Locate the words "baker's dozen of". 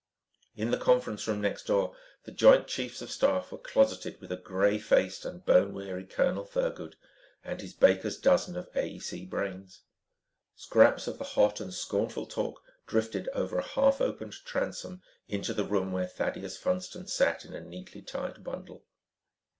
7.75-8.71